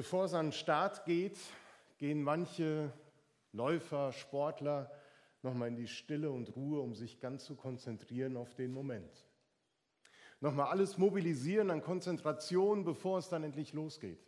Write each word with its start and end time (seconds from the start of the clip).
Bevor 0.00 0.24
es 0.24 0.32
an 0.32 0.46
den 0.46 0.52
Start 0.52 1.04
geht, 1.04 1.38
gehen 1.98 2.22
manche 2.22 2.90
Läufer, 3.52 4.14
Sportler 4.14 4.90
nochmal 5.42 5.68
in 5.68 5.76
die 5.76 5.88
Stille 5.88 6.30
und 6.30 6.56
Ruhe, 6.56 6.80
um 6.80 6.94
sich 6.94 7.20
ganz 7.20 7.44
zu 7.44 7.54
konzentrieren 7.54 8.38
auf 8.38 8.54
den 8.54 8.72
Moment. 8.72 9.12
Nochmal 10.40 10.68
alles 10.68 10.96
mobilisieren 10.96 11.70
an 11.70 11.82
Konzentration, 11.82 12.82
bevor 12.82 13.18
es 13.18 13.28
dann 13.28 13.44
endlich 13.44 13.74
losgeht. 13.74 14.26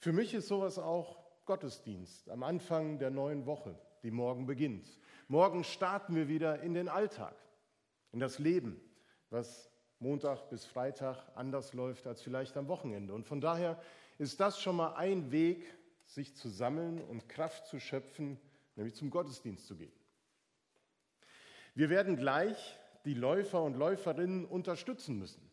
Für 0.00 0.12
mich 0.12 0.34
ist 0.34 0.48
sowas 0.48 0.80
auch 0.80 1.22
Gottesdienst 1.44 2.28
am 2.28 2.42
Anfang 2.42 2.98
der 2.98 3.10
neuen 3.10 3.46
Woche, 3.46 3.78
die 4.02 4.10
morgen 4.10 4.46
beginnt. 4.46 4.88
Morgen 5.28 5.62
starten 5.62 6.16
wir 6.16 6.26
wieder 6.26 6.62
in 6.62 6.74
den 6.74 6.88
Alltag, 6.88 7.36
in 8.10 8.18
das 8.18 8.40
Leben, 8.40 8.80
was 9.30 9.70
Montag 10.00 10.50
bis 10.50 10.66
Freitag 10.66 11.16
anders 11.36 11.74
läuft 11.74 12.08
als 12.08 12.22
vielleicht 12.22 12.56
am 12.56 12.66
Wochenende. 12.66 13.14
Und 13.14 13.24
von 13.24 13.40
daher 13.40 13.80
ist 14.18 14.40
das 14.40 14.60
schon 14.60 14.76
mal 14.76 14.94
ein 14.94 15.30
Weg, 15.30 15.74
sich 16.04 16.34
zu 16.34 16.48
sammeln 16.48 17.00
und 17.00 17.28
Kraft 17.28 17.66
zu 17.66 17.78
schöpfen, 17.80 18.38
nämlich 18.76 18.94
zum 18.94 19.10
Gottesdienst 19.10 19.66
zu 19.66 19.76
gehen. 19.76 19.92
Wir 21.74 21.90
werden 21.90 22.16
gleich 22.16 22.78
die 23.04 23.14
Läufer 23.14 23.62
und 23.62 23.74
Läuferinnen 23.74 24.44
unterstützen 24.44 25.18
müssen. 25.18 25.50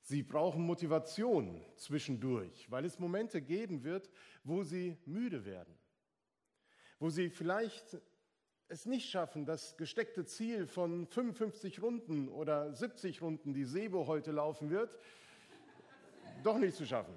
Sie 0.00 0.22
brauchen 0.22 0.66
Motivation 0.66 1.64
zwischendurch, 1.76 2.70
weil 2.70 2.84
es 2.84 2.98
Momente 2.98 3.40
geben 3.40 3.84
wird, 3.84 4.10
wo 4.42 4.62
sie 4.62 4.98
müde 5.06 5.44
werden, 5.44 5.74
wo 6.98 7.08
sie 7.08 7.30
vielleicht 7.30 7.98
es 8.68 8.86
nicht 8.86 9.08
schaffen, 9.08 9.46
das 9.46 9.76
gesteckte 9.76 10.24
Ziel 10.24 10.66
von 10.66 11.06
55 11.06 11.80
Runden 11.80 12.28
oder 12.28 12.72
70 12.74 13.22
Runden, 13.22 13.54
die 13.54 13.64
Sebo 13.64 14.06
heute 14.06 14.32
laufen 14.32 14.70
wird, 14.70 14.94
doch 16.42 16.58
nicht 16.58 16.76
zu 16.76 16.86
schaffen. 16.86 17.14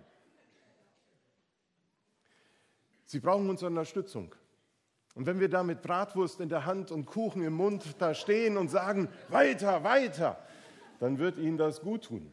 Sie 3.08 3.22
brauchen 3.22 3.50
unsere 3.50 3.70
Unterstützung. 3.70 4.36
Und 5.16 5.26
wenn 5.26 5.40
wir 5.40 5.50
da 5.50 5.64
mit 5.64 5.82
Bratwurst 5.82 6.42
in 6.42 6.50
der 6.50 6.66
Hand 6.66 6.92
und 6.92 7.06
Kuchen 7.06 7.42
im 7.42 7.54
Mund 7.54 7.96
da 8.00 8.14
stehen 8.14 8.58
und 8.58 8.68
sagen, 8.68 9.08
weiter, 9.30 9.84
weiter, 9.84 10.38
dann 11.00 11.18
wird 11.18 11.38
Ihnen 11.38 11.58
das 11.58 11.82
gut 11.82 12.04
tun. 12.04 12.32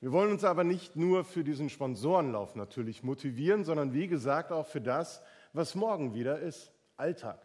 Wir 0.00 0.12
wollen 0.12 0.32
uns 0.32 0.44
aber 0.44 0.64
nicht 0.64 0.96
nur 0.96 1.24
für 1.24 1.44
diesen 1.44 1.70
Sponsorenlauf 1.70 2.56
natürlich 2.56 3.02
motivieren, 3.02 3.64
sondern 3.64 3.94
wie 3.94 4.06
gesagt 4.06 4.52
auch 4.52 4.66
für 4.66 4.82
das, 4.82 5.22
was 5.54 5.74
morgen 5.74 6.12
wieder 6.12 6.40
ist, 6.40 6.70
Alltag, 6.98 7.40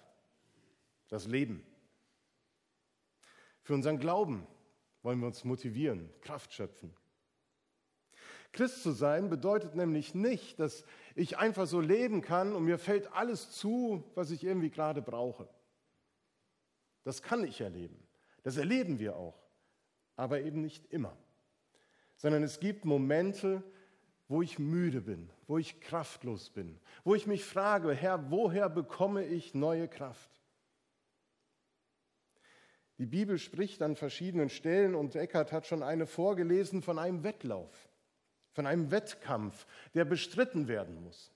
das 1.08 1.25
Leben. 1.25 1.66
Für 3.61 3.75
unseren 3.75 3.97
Glauben 3.97 4.45
wollen 5.03 5.22
wir 5.22 5.28
uns 5.28 5.45
motivieren, 5.45 6.09
Kraft 6.19 6.53
schöpfen. 6.53 6.94
Christ 8.52 8.81
zu 8.81 8.92
sein 8.92 9.30
bedeutet 9.30 9.75
nämlich 9.75 10.16
nicht, 10.16 10.59
dass 10.59 10.83
ich 11.16 11.38
einfach 11.38 11.67
so 11.67 11.80
leben 11.80 12.22
kann 12.22 12.53
und 12.53 12.64
mir 12.64 12.80
fällt 12.80 13.11
alles 13.14 13.52
zu, 13.52 14.03
was 14.16 14.31
ich 14.31 14.44
irgendwie 14.44 14.72
gerade 14.72 15.02
brauche. 15.02 15.47
Das 17.03 17.22
kann 17.22 17.44
ich 17.44 17.61
erleben. 17.61 18.08
Das 18.44 18.58
erleben 18.58 19.00
wir 19.00 19.16
auch, 19.16 19.39
aber 20.16 20.41
eben 20.41 20.61
nicht 20.61 20.91
immer. 20.91 21.16
Sondern 22.17 22.44
es 22.44 22.59
gibt 22.59 22.86
Momente, 22.86 23.64
wo 24.28 24.41
ich 24.41 24.59
müde 24.59 25.02
bin, 25.02 25.30
wo 25.47 25.58
ich 25.58 25.80
kraftlos 25.80 26.50
bin, 26.50 26.80
wo 27.03 27.16
ich 27.16 27.28
mich 27.28 27.44
frage, 27.44 27.94
Herr, 27.94 28.30
woher 28.31 28.69
bekomme 28.69 29.25
ich 29.25 29.53
neue 29.53 29.88
Kraft? 29.88 30.30
Die 32.97 33.06
Bibel 33.06 33.38
spricht 33.38 33.81
an 33.81 33.95
verschiedenen 33.95 34.50
Stellen 34.50 34.94
und 34.94 35.16
Eckhart 35.16 35.52
hat 35.52 35.66
schon 35.66 35.84
eine 35.84 36.06
vorgelesen 36.06 36.81
von 36.81 37.00
einem 37.00 37.23
Wettlauf 37.23 37.89
von 38.52 38.66
einem 38.66 38.92
Wettkampf, 38.92 39.66
der 39.94 40.05
bestritten 40.05 40.67
werden 40.67 41.03
muss, 41.03 41.31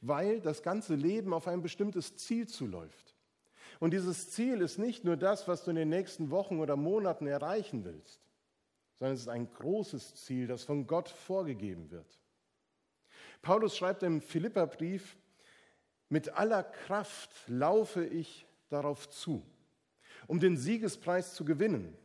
weil 0.00 0.40
das 0.40 0.62
ganze 0.62 0.94
Leben 0.94 1.34
auf 1.34 1.48
ein 1.48 1.62
bestimmtes 1.62 2.16
Ziel 2.16 2.48
zuläuft. 2.48 3.16
Und 3.78 3.92
dieses 3.92 4.30
Ziel 4.30 4.60
ist 4.60 4.78
nicht 4.78 5.04
nur 5.04 5.16
das, 5.16 5.48
was 5.48 5.64
du 5.64 5.70
in 5.70 5.76
den 5.76 5.88
nächsten 5.88 6.30
Wochen 6.30 6.60
oder 6.60 6.76
Monaten 6.76 7.26
erreichen 7.26 7.84
willst, 7.84 8.20
sondern 8.98 9.14
es 9.14 9.22
ist 9.22 9.28
ein 9.28 9.50
großes 9.52 10.14
Ziel, 10.16 10.46
das 10.46 10.64
von 10.64 10.86
Gott 10.86 11.08
vorgegeben 11.08 11.90
wird. 11.90 12.20
Paulus 13.40 13.76
schreibt 13.76 14.02
im 14.02 14.20
Philipperbrief, 14.20 15.16
mit 16.10 16.28
aller 16.30 16.62
Kraft 16.62 17.30
laufe 17.46 18.04
ich 18.04 18.46
darauf 18.68 19.08
zu, 19.08 19.46
um 20.26 20.40
den 20.40 20.56
Siegespreis 20.56 21.34
zu 21.34 21.44
gewinnen, 21.44 21.96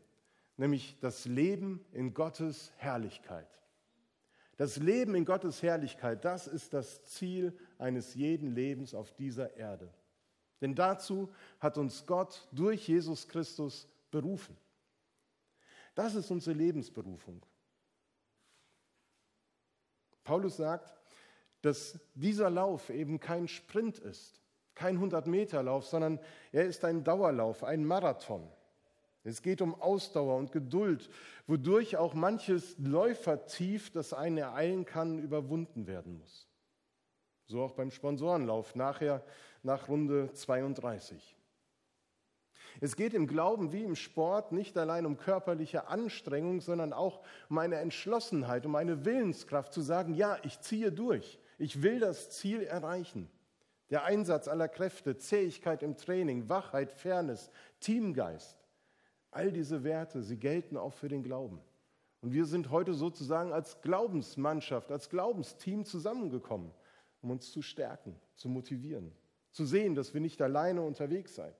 nämlich 0.58 0.98
das 1.02 1.26
Leben 1.26 1.84
in 1.92 2.14
Gottes 2.14 2.72
Herrlichkeit. 2.78 3.48
Das 4.58 4.78
Leben 4.78 5.16
in 5.16 5.26
Gottes 5.26 5.62
Herrlichkeit, 5.62 6.24
das 6.24 6.48
ist 6.48 6.74
das 6.74 7.04
Ziel 7.04 7.58
eines 7.78 8.14
jeden 8.14 8.56
Lebens 8.56 8.94
auf 8.94 9.14
dieser 9.14 9.56
Erde. 9.58 9.94
Denn 10.62 10.76
dazu 10.76 11.30
hat 11.60 11.78
uns 11.78 12.06
Gott 12.06 12.48
durch 12.52 12.88
Jesus 12.88 13.28
Christus 13.28 13.88
berufen. 14.12 14.56
Das 15.94 16.16
ist 16.16 16.32
unsere 16.32 16.56
Lebensberufung. 16.56 17.46
Paulus 20.24 20.58
sagt, 20.58 20.94
dass 21.62 22.00
dieser 22.14 22.50
Lauf 22.50 22.90
eben 22.90 23.20
kein 23.20 23.48
Sprint 23.48 24.00
ist, 24.00 24.42
kein 24.74 25.00
100-Meter-Lauf, 25.00 25.86
sondern 25.86 26.20
er 26.52 26.66
ist 26.66 26.84
ein 26.86 27.04
Dauerlauf, 27.04 27.64
ein 27.64 27.86
Marathon. 27.86 28.50
Es 29.26 29.42
geht 29.42 29.62
um 29.64 29.74
Ausdauer 29.82 30.38
und 30.38 30.52
Geduld, 30.52 31.10
wodurch 31.48 31.98
auch 31.98 32.14
manches 32.14 32.78
Läufertief, 32.78 33.90
das 33.90 34.14
einen 34.14 34.38
ereilen 34.38 34.86
kann, 34.86 35.18
überwunden 35.18 35.88
werden 35.88 36.20
muss. 36.20 36.48
So 37.48 37.64
auch 37.64 37.74
beim 37.74 37.90
Sponsorenlauf, 37.90 38.76
nachher 38.76 39.24
nach 39.64 39.90
Runde 39.90 40.30
32. 40.32 41.36
Es 42.82 42.96
geht 42.96 43.16
im 43.16 43.26
Glauben 43.26 43.72
wie 43.72 43.84
im 43.84 43.96
Sport 43.96 44.52
nicht 44.52 44.78
allein 44.78 45.08
um 45.08 45.18
körperliche 45.18 45.88
Anstrengung, 45.88 46.62
sondern 46.62 46.94
auch 46.94 47.22
um 47.50 47.58
eine 47.58 47.78
Entschlossenheit, 47.78 48.66
um 48.68 48.76
eine 48.76 49.06
Willenskraft 49.06 49.74
zu 49.74 49.82
sagen, 49.82 50.14
ja, 50.14 50.38
ich 50.44 50.60
ziehe 50.60 50.92
durch, 50.92 51.40
ich 51.58 51.82
will 51.82 52.00
das 52.00 52.30
Ziel 52.30 52.62
erreichen. 52.62 53.28
Der 53.90 54.04
Einsatz 54.04 54.48
aller 54.48 54.68
Kräfte, 54.68 55.18
Zähigkeit 55.18 55.82
im 55.82 55.98
Training, 55.98 56.48
Wachheit, 56.48 56.92
Fairness, 56.92 57.50
Teamgeist. 57.80 58.65
All 59.36 59.52
diese 59.52 59.84
Werte, 59.84 60.24
sie 60.24 60.38
gelten 60.38 60.78
auch 60.78 60.94
für 60.94 61.10
den 61.10 61.22
Glauben. 61.22 61.60
Und 62.22 62.32
wir 62.32 62.46
sind 62.46 62.70
heute 62.70 62.94
sozusagen 62.94 63.52
als 63.52 63.82
Glaubensmannschaft, 63.82 64.94
als 64.94 65.10
Glaubensteam 65.10 65.84
zusammengekommen, 65.84 66.72
um 67.22 67.32
uns 67.32 67.52
zu 67.52 67.62
stärken, 67.62 68.16
zu 68.38 68.48
motivieren, 68.48 69.12
zu 69.52 69.66
sehen, 69.66 69.94
dass 69.94 70.14
wir 70.14 70.22
nicht 70.22 70.42
alleine 70.42 70.84
unterwegs 70.84 71.36
sind. 71.36 71.54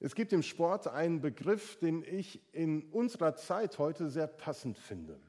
Es 0.00 0.14
gibt 0.14 0.32
im 0.32 0.42
Sport 0.42 0.88
einen 0.88 1.20
Begriff, 1.20 1.78
den 1.78 2.02
ich 2.02 2.40
in 2.54 2.90
unserer 2.90 3.36
Zeit 3.36 3.78
heute 3.78 4.08
sehr 4.08 4.26
passend 4.26 4.78
finde. 4.78 5.20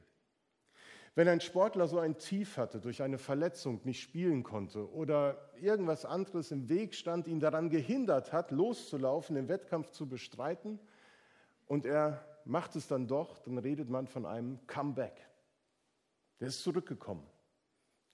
Wenn 1.20 1.28
ein 1.28 1.42
Sportler 1.42 1.86
so 1.86 1.98
ein 1.98 2.16
Tief 2.16 2.56
hatte, 2.56 2.80
durch 2.80 3.02
eine 3.02 3.18
Verletzung 3.18 3.82
nicht 3.84 4.00
spielen 4.00 4.42
konnte 4.42 4.90
oder 4.90 5.36
irgendwas 5.60 6.06
anderes 6.06 6.50
im 6.50 6.70
Weg 6.70 6.94
stand, 6.94 7.26
ihn 7.28 7.40
daran 7.40 7.68
gehindert 7.68 8.32
hat, 8.32 8.50
loszulaufen, 8.50 9.36
den 9.36 9.46
Wettkampf 9.46 9.90
zu 9.90 10.08
bestreiten, 10.08 10.80
und 11.66 11.84
er 11.84 12.24
macht 12.46 12.74
es 12.74 12.88
dann 12.88 13.06
doch, 13.06 13.38
dann 13.40 13.58
redet 13.58 13.90
man 13.90 14.06
von 14.06 14.24
einem 14.24 14.66
Comeback. 14.66 15.12
Der 16.40 16.48
ist 16.48 16.62
zurückgekommen. 16.62 17.26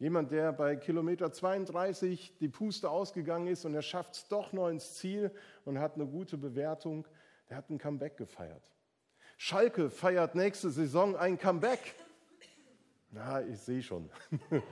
Jemand, 0.00 0.32
der 0.32 0.52
bei 0.52 0.74
Kilometer 0.74 1.30
32 1.30 2.38
die 2.40 2.48
Puste 2.48 2.90
ausgegangen 2.90 3.46
ist 3.46 3.64
und 3.64 3.74
er 3.76 3.82
schafft 3.82 4.14
es 4.14 4.26
doch 4.26 4.52
noch 4.52 4.68
ins 4.68 4.94
Ziel 4.94 5.30
und 5.64 5.78
hat 5.78 5.94
eine 5.94 6.08
gute 6.08 6.38
Bewertung, 6.38 7.06
der 7.48 7.58
hat 7.58 7.70
ein 7.70 7.78
Comeback 7.78 8.16
gefeiert. 8.16 8.64
Schalke 9.36 9.90
feiert 9.90 10.34
nächste 10.34 10.70
Saison 10.70 11.14
ein 11.14 11.38
Comeback. 11.38 11.94
Na, 13.16 13.40
ich 13.40 13.58
sehe 13.60 13.82
schon. 13.82 14.10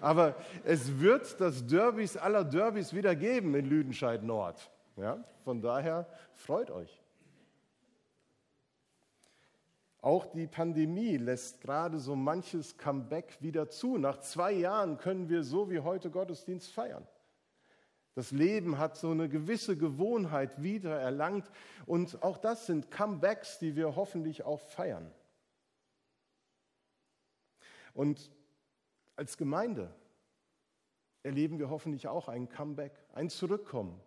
Aber 0.00 0.36
es 0.64 1.00
wird 1.00 1.40
das 1.40 1.66
Derbys 1.66 2.16
aller 2.16 2.44
Derbys 2.44 2.94
wieder 2.94 3.16
geben 3.16 3.56
in 3.56 3.66
Lüdenscheid 3.66 4.22
Nord. 4.22 4.70
Ja, 4.96 5.24
von 5.42 5.60
daher 5.60 6.06
freut 6.32 6.70
euch. 6.70 7.02
Auch 10.00 10.26
die 10.26 10.46
Pandemie 10.46 11.16
lässt 11.16 11.60
gerade 11.60 11.98
so 11.98 12.14
manches 12.14 12.78
Comeback 12.78 13.36
wieder 13.40 13.68
zu. 13.68 13.98
Nach 13.98 14.20
zwei 14.20 14.52
Jahren 14.52 14.96
können 14.98 15.28
wir 15.28 15.42
so 15.42 15.68
wie 15.68 15.80
heute 15.80 16.08
Gottesdienst 16.08 16.70
feiern. 16.70 17.04
Das 18.14 18.30
Leben 18.30 18.78
hat 18.78 18.96
so 18.96 19.10
eine 19.10 19.28
gewisse 19.28 19.76
Gewohnheit 19.76 20.62
wieder 20.62 21.00
erlangt 21.00 21.50
und 21.84 22.22
auch 22.22 22.38
das 22.38 22.66
sind 22.66 22.92
Comebacks, 22.92 23.58
die 23.58 23.74
wir 23.74 23.96
hoffentlich 23.96 24.44
auch 24.44 24.60
feiern. 24.60 25.10
Und 27.94 28.30
als 29.16 29.36
Gemeinde 29.36 29.94
erleben 31.22 31.58
wir 31.58 31.70
hoffentlich 31.70 32.08
auch 32.08 32.28
ein 32.28 32.48
Comeback, 32.48 32.92
ein 33.12 33.30
Zurückkommen. 33.30 34.00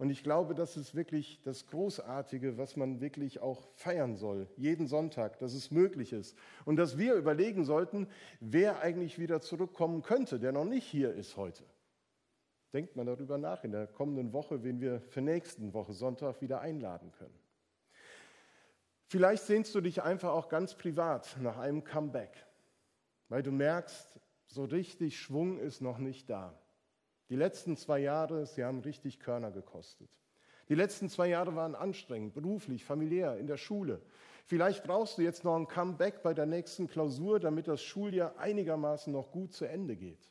Und 0.00 0.08
ich 0.08 0.22
glaube, 0.22 0.54
das 0.54 0.78
ist 0.78 0.94
wirklich 0.94 1.42
das 1.42 1.66
Großartige, 1.66 2.56
was 2.56 2.74
man 2.74 3.02
wirklich 3.02 3.40
auch 3.40 3.68
feiern 3.74 4.16
soll, 4.16 4.48
jeden 4.56 4.86
Sonntag, 4.86 5.38
dass 5.40 5.52
es 5.52 5.70
möglich 5.70 6.14
ist. 6.14 6.38
Und 6.64 6.76
dass 6.76 6.96
wir 6.96 7.14
überlegen 7.16 7.66
sollten, 7.66 8.08
wer 8.40 8.80
eigentlich 8.80 9.18
wieder 9.18 9.42
zurückkommen 9.42 10.00
könnte, 10.00 10.40
der 10.40 10.52
noch 10.52 10.64
nicht 10.64 10.86
hier 10.86 11.12
ist 11.12 11.36
heute. 11.36 11.64
Denkt 12.72 12.96
man 12.96 13.06
darüber 13.06 13.36
nach 13.36 13.62
in 13.62 13.72
der 13.72 13.86
kommenden 13.88 14.32
Woche, 14.32 14.62
wen 14.62 14.80
wir 14.80 15.02
für 15.02 15.20
nächsten 15.20 15.74
Woche 15.74 15.92
Sonntag 15.92 16.40
wieder 16.40 16.62
einladen 16.62 17.12
können. 17.12 17.38
Vielleicht 19.10 19.42
sehnst 19.42 19.74
du 19.74 19.80
dich 19.80 20.02
einfach 20.02 20.30
auch 20.30 20.48
ganz 20.48 20.76
privat 20.76 21.36
nach 21.40 21.58
einem 21.58 21.82
Comeback, 21.82 22.46
weil 23.28 23.42
du 23.42 23.50
merkst, 23.50 24.20
so 24.46 24.62
richtig 24.62 25.18
Schwung 25.18 25.58
ist 25.58 25.80
noch 25.80 25.98
nicht 25.98 26.30
da. 26.30 26.56
Die 27.28 27.34
letzten 27.34 27.76
zwei 27.76 27.98
Jahre, 27.98 28.46
sie 28.46 28.62
haben 28.62 28.78
richtig 28.78 29.18
Körner 29.18 29.50
gekostet. 29.50 30.08
Die 30.68 30.76
letzten 30.76 31.08
zwei 31.08 31.26
Jahre 31.26 31.56
waren 31.56 31.74
anstrengend, 31.74 32.34
beruflich, 32.34 32.84
familiär, 32.84 33.36
in 33.36 33.48
der 33.48 33.56
Schule. 33.56 34.00
Vielleicht 34.46 34.84
brauchst 34.84 35.18
du 35.18 35.22
jetzt 35.22 35.42
noch 35.42 35.56
ein 35.56 35.66
Comeback 35.66 36.22
bei 36.22 36.32
der 36.32 36.46
nächsten 36.46 36.86
Klausur, 36.86 37.40
damit 37.40 37.66
das 37.66 37.82
Schuljahr 37.82 38.38
einigermaßen 38.38 39.12
noch 39.12 39.32
gut 39.32 39.52
zu 39.52 39.64
Ende 39.64 39.96
geht. 39.96 40.30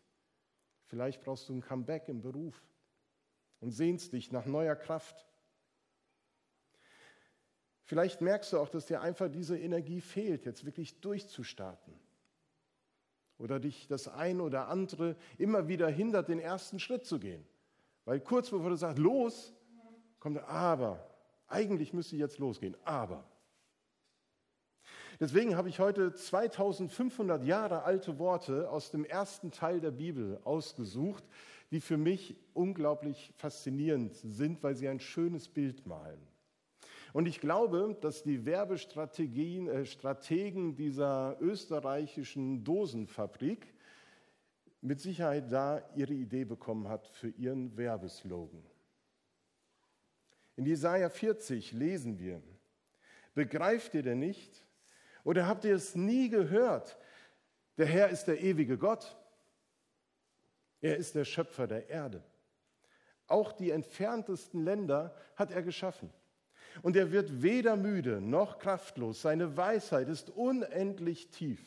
Vielleicht 0.85 1.21
brauchst 1.21 1.49
du 1.49 1.53
ein 1.53 1.61
Comeback 1.61 2.07
im 2.07 2.21
Beruf 2.21 2.63
und 3.59 3.71
sehnst 3.71 4.13
dich 4.13 4.31
nach 4.31 4.45
neuer 4.45 4.77
Kraft. 4.77 5.28
Vielleicht 7.89 8.21
merkst 8.21 8.53
du 8.53 8.59
auch, 8.59 8.69
dass 8.69 8.85
dir 8.85 9.01
einfach 9.01 9.31
diese 9.31 9.57
Energie 9.57 9.99
fehlt, 9.99 10.45
jetzt 10.45 10.63
wirklich 10.63 10.99
durchzustarten 11.01 11.91
oder 13.39 13.59
dich 13.59 13.87
das 13.87 14.07
ein 14.07 14.41
oder 14.41 14.67
andere 14.67 15.15
immer 15.39 15.67
wieder 15.67 15.89
hindert, 15.89 16.29
den 16.29 16.37
ersten 16.37 16.77
Schritt 16.77 17.03
zu 17.03 17.17
gehen. 17.17 17.43
Weil 18.05 18.19
kurz 18.19 18.51
bevor 18.51 18.69
du 18.69 18.75
sagst, 18.75 18.99
los, 18.99 19.55
kommt 20.19 20.37
Aber. 20.37 21.03
Eigentlich 21.47 21.91
müsste 21.91 22.15
ich 22.15 22.19
jetzt 22.19 22.37
losgehen, 22.37 22.77
aber. 22.83 23.27
Deswegen 25.19 25.55
habe 25.55 25.69
ich 25.69 25.79
heute 25.79 26.13
2500 26.13 27.43
Jahre 27.43 27.85
alte 27.85 28.19
Worte 28.19 28.69
aus 28.69 28.91
dem 28.91 29.03
ersten 29.03 29.49
Teil 29.49 29.81
der 29.81 29.89
Bibel 29.89 30.39
ausgesucht, 30.43 31.23
die 31.71 31.81
für 31.81 31.97
mich 31.97 32.35
unglaublich 32.53 33.33
faszinierend 33.35 34.13
sind, 34.13 34.61
weil 34.61 34.75
sie 34.75 34.87
ein 34.87 34.99
schönes 34.99 35.47
Bild 35.47 35.87
malen. 35.87 36.28
Und 37.13 37.27
ich 37.27 37.39
glaube, 37.39 37.97
dass 38.01 38.23
die 38.23 38.45
Werbestrategien, 38.45 39.67
äh, 39.67 39.85
Strategen 39.85 40.75
dieser 40.75 41.37
österreichischen 41.39 42.63
Dosenfabrik 42.63 43.73
mit 44.81 44.99
Sicherheit 44.99 45.51
da 45.51 45.81
ihre 45.95 46.13
Idee 46.13 46.45
bekommen 46.45 46.87
hat 46.87 47.07
für 47.07 47.29
ihren 47.29 47.75
Werbeslogan. 47.75 48.63
In 50.55 50.65
Jesaja 50.65 51.09
40 51.09 51.71
lesen 51.71 52.19
wir: 52.19 52.41
Begreift 53.33 53.93
ihr 53.95 54.03
denn 54.03 54.19
nicht? 54.19 54.65
Oder 55.23 55.47
habt 55.47 55.65
ihr 55.65 55.75
es 55.75 55.95
nie 55.95 56.29
gehört? 56.29 56.97
Der 57.77 57.87
Herr 57.87 58.09
ist 58.09 58.25
der 58.25 58.41
ewige 58.41 58.77
Gott. 58.77 59.17
Er 60.81 60.97
ist 60.97 61.15
der 61.15 61.25
Schöpfer 61.25 61.67
der 61.67 61.89
Erde. 61.89 62.23
Auch 63.27 63.51
die 63.51 63.71
entferntesten 63.71 64.63
Länder 64.63 65.15
hat 65.35 65.51
er 65.51 65.61
geschaffen. 65.61 66.11
Und 66.81 66.95
er 66.95 67.11
wird 67.11 67.41
weder 67.41 67.75
müde 67.75 68.21
noch 68.21 68.59
kraftlos. 68.59 69.21
Seine 69.21 69.57
Weisheit 69.57 70.07
ist 70.07 70.29
unendlich 70.29 71.29
tief. 71.29 71.59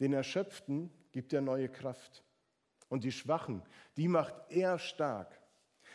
Den 0.00 0.12
Erschöpften 0.12 0.90
gibt 1.12 1.32
er 1.32 1.40
neue 1.40 1.68
Kraft. 1.68 2.24
Und 2.88 3.04
die 3.04 3.12
Schwachen, 3.12 3.62
die 3.96 4.08
macht 4.08 4.34
er 4.50 4.78
stark. 4.78 5.40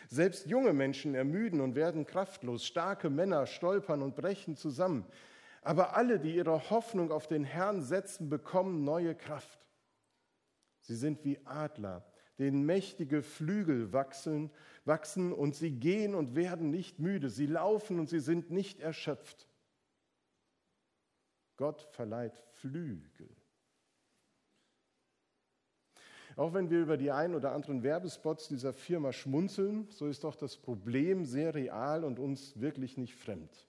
Selbst 0.08 0.46
junge 0.46 0.72
Menschen 0.72 1.14
ermüden 1.14 1.60
und 1.60 1.74
werden 1.74 2.06
kraftlos. 2.06 2.66
Starke 2.66 3.10
Männer 3.10 3.46
stolpern 3.46 4.02
und 4.02 4.16
brechen 4.16 4.56
zusammen. 4.56 5.06
Aber 5.62 5.96
alle, 5.96 6.18
die 6.18 6.34
ihre 6.34 6.70
Hoffnung 6.70 7.12
auf 7.12 7.26
den 7.26 7.44
Herrn 7.44 7.82
setzen, 7.82 8.28
bekommen 8.28 8.82
neue 8.82 9.14
Kraft. 9.14 9.60
Sie 10.80 10.96
sind 10.96 11.24
wie 11.24 11.38
Adler, 11.44 12.04
denen 12.38 12.64
mächtige 12.64 13.22
Flügel 13.22 13.92
wachsen, 13.92 14.50
wachsen 14.90 15.32
und 15.32 15.54
sie 15.54 15.70
gehen 15.70 16.16
und 16.16 16.34
werden 16.34 16.68
nicht 16.70 16.98
müde. 16.98 17.30
Sie 17.30 17.46
laufen 17.46 18.00
und 18.00 18.10
sie 18.10 18.18
sind 18.18 18.50
nicht 18.50 18.80
erschöpft. 18.80 19.48
Gott 21.56 21.80
verleiht 21.92 22.42
Flügel. 22.54 23.30
Auch 26.36 26.54
wenn 26.54 26.70
wir 26.70 26.80
über 26.80 26.96
die 26.96 27.12
ein 27.12 27.34
oder 27.34 27.52
anderen 27.52 27.82
Werbespots 27.84 28.48
dieser 28.48 28.72
Firma 28.72 29.12
schmunzeln, 29.12 29.86
so 29.90 30.06
ist 30.06 30.24
doch 30.24 30.34
das 30.34 30.56
Problem 30.56 31.24
sehr 31.24 31.54
real 31.54 32.02
und 32.02 32.18
uns 32.18 32.58
wirklich 32.60 32.96
nicht 32.96 33.14
fremd. 33.14 33.68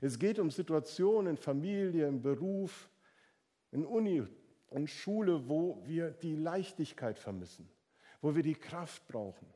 Es 0.00 0.18
geht 0.18 0.38
um 0.38 0.50
Situationen 0.50 1.30
in 1.32 1.36
Familie, 1.36 2.06
im 2.06 2.22
Beruf, 2.22 2.88
in 3.72 3.84
Uni 3.84 4.22
und 4.68 4.90
Schule, 4.90 5.48
wo 5.48 5.82
wir 5.86 6.10
die 6.10 6.36
Leichtigkeit 6.36 7.18
vermissen, 7.18 7.68
wo 8.20 8.36
wir 8.36 8.42
die 8.42 8.54
Kraft 8.54 9.08
brauchen. 9.08 9.46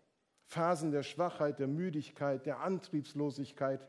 Phasen 0.50 0.90
der 0.90 1.04
Schwachheit, 1.04 1.60
der 1.60 1.68
Müdigkeit, 1.68 2.44
der 2.44 2.58
Antriebslosigkeit, 2.58 3.86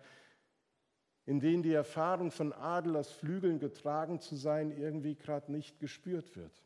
in 1.25 1.39
denen 1.39 1.63
die 1.63 1.73
Erfahrung 1.73 2.29
von 2.29 2.53
Adel 2.53 2.97
aus 2.97 3.11
Flügeln 3.11 3.57
getragen 3.57 4.19
zu 4.19 4.35
sein 4.35 4.69
irgendwie 4.69 5.15
gerade 5.15 5.51
nicht 5.51 5.79
gespürt 5.79 6.35
wird. 6.35 6.63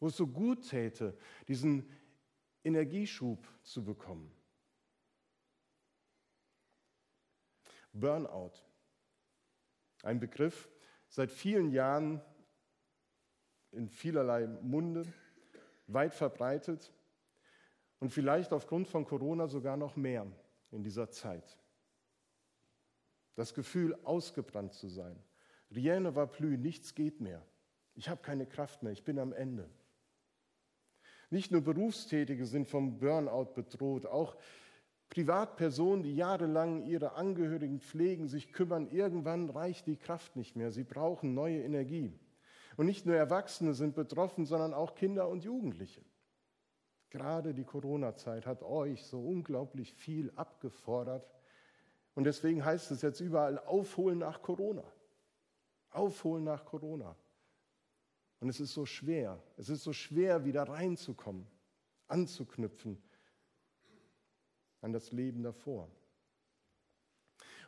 Wo 0.00 0.08
es 0.08 0.16
so 0.16 0.26
gut 0.26 0.68
täte, 0.68 1.16
diesen 1.46 1.88
Energieschub 2.64 3.46
zu 3.62 3.84
bekommen. 3.84 4.32
Burnout. 7.92 8.54
Ein 10.02 10.18
Begriff 10.18 10.68
seit 11.08 11.30
vielen 11.30 11.70
Jahren 11.70 12.20
in 13.70 13.88
vielerlei 13.88 14.48
Munde, 14.48 15.04
weit 15.86 16.14
verbreitet 16.14 16.92
und 18.00 18.10
vielleicht 18.10 18.52
aufgrund 18.52 18.88
von 18.88 19.04
Corona 19.04 19.48
sogar 19.48 19.76
noch 19.76 19.96
mehr 19.96 20.26
in 20.70 20.82
dieser 20.82 21.10
Zeit. 21.10 21.58
Das 23.34 23.54
Gefühl, 23.54 23.98
ausgebrannt 24.04 24.74
zu 24.74 24.88
sein. 24.88 25.22
Rien 25.70 26.02
ne 26.02 26.14
va 26.14 26.26
plus, 26.26 26.58
nichts 26.58 26.94
geht 26.94 27.20
mehr. 27.20 27.44
Ich 27.94 28.08
habe 28.08 28.22
keine 28.22 28.46
Kraft 28.46 28.82
mehr, 28.82 28.92
ich 28.92 29.04
bin 29.04 29.18
am 29.18 29.32
Ende. 29.32 29.68
Nicht 31.30 31.50
nur 31.50 31.60
Berufstätige 31.60 32.46
sind 32.46 32.68
vom 32.68 32.98
Burnout 32.98 33.52
bedroht, 33.54 34.06
auch 34.06 34.36
Privatpersonen, 35.10 36.02
die 36.02 36.14
jahrelang 36.14 36.84
ihre 36.84 37.12
Angehörigen 37.12 37.80
pflegen, 37.80 38.28
sich 38.28 38.52
kümmern, 38.52 38.88
irgendwann 38.90 39.48
reicht 39.50 39.86
die 39.86 39.96
Kraft 39.96 40.36
nicht 40.36 40.56
mehr. 40.56 40.70
Sie 40.70 40.84
brauchen 40.84 41.34
neue 41.34 41.62
Energie. 41.62 42.18
Und 42.76 42.86
nicht 42.86 43.06
nur 43.06 43.16
Erwachsene 43.16 43.74
sind 43.74 43.94
betroffen, 43.94 44.44
sondern 44.44 44.74
auch 44.74 44.94
Kinder 44.94 45.28
und 45.28 45.44
Jugendliche. 45.44 46.02
Gerade 47.10 47.54
die 47.54 47.64
Corona-Zeit 47.64 48.46
hat 48.46 48.62
euch 48.62 49.04
so 49.04 49.20
unglaublich 49.20 49.94
viel 49.94 50.30
abgefordert. 50.36 51.28
Und 52.14 52.24
deswegen 52.24 52.64
heißt 52.64 52.90
es 52.90 53.02
jetzt 53.02 53.20
überall 53.20 53.58
aufholen 53.60 54.18
nach 54.18 54.42
Corona. 54.42 54.84
Aufholen 55.90 56.44
nach 56.44 56.64
Corona. 56.64 57.16
Und 58.40 58.48
es 58.48 58.60
ist 58.60 58.74
so 58.74 58.84
schwer. 58.84 59.42
Es 59.56 59.68
ist 59.68 59.82
so 59.82 59.92
schwer, 59.92 60.44
wieder 60.44 60.64
reinzukommen, 60.64 61.46
anzuknüpfen 62.08 63.02
an 64.80 64.92
das 64.92 65.10
Leben 65.12 65.42
davor. 65.42 65.90